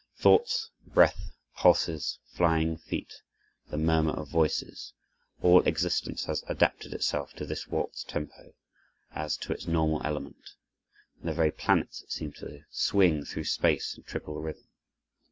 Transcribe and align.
Thoughts, 0.15 0.71
breath, 0.87 1.29
pulses, 1.55 2.17
flying 2.25 2.75
feet, 2.75 3.13
the 3.69 3.77
murmur 3.77 4.13
of 4.13 4.29
voices, 4.29 4.93
all 5.43 5.61
existence 5.67 6.23
has 6.25 6.43
adapted 6.47 6.91
itself 6.91 7.33
to 7.33 7.45
this 7.45 7.67
waltz 7.67 8.03
tempo, 8.03 8.55
as 9.11 9.37
to 9.37 9.53
its 9.53 9.67
normal 9.67 10.01
element, 10.03 10.55
and 11.19 11.29
the 11.29 11.35
very 11.35 11.51
planets 11.51 12.03
seem 12.09 12.31
to 12.39 12.63
swing 12.71 13.25
through 13.25 13.43
space 13.43 13.95
in 13.95 14.01
triple 14.01 14.41
rhythm. 14.41 14.67